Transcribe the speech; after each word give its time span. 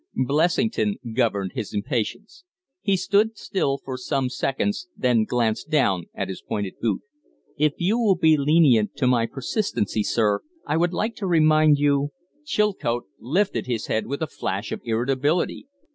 Blessington 0.25 0.95
governed 1.13 1.51
his 1.53 1.75
impatience. 1.75 2.43
He 2.81 2.97
stood 2.97 3.37
still 3.37 3.77
for 3.77 3.97
some 3.99 4.29
seconds, 4.29 4.87
then 4.97 5.25
glanced 5.25 5.69
down 5.69 6.05
at 6.15 6.27
his 6.27 6.41
pointed 6.41 6.79
boot. 6.81 7.01
"If 7.55 7.73
you 7.77 7.99
will 7.99 8.15
be 8.15 8.35
lenient 8.35 8.95
to 8.95 9.05
my 9.05 9.27
persistency, 9.27 10.01
sir, 10.01 10.41
I 10.65 10.75
would 10.75 10.91
like 10.93 11.15
to 11.17 11.27
remind 11.27 11.77
you" 11.77 12.13
Chilcote 12.51 13.05
lifted 13.19 13.67
his 13.67 13.85
head 13.85 14.07
with 14.07 14.23
a 14.23 14.27
flash 14.27 14.71
of 14.71 14.81
irritability. 14.85 15.67